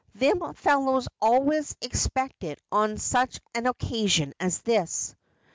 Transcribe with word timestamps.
'Thim 0.17 0.55
fellows 0.55 1.07
always 1.21 1.75
exj^ect 1.75 2.41
it 2.41 2.59
on 2.71 2.97
such 2.97 3.39
an 3.53 3.67
occasion 3.67 4.33
as 4.39 4.63
this.' 4.63 5.15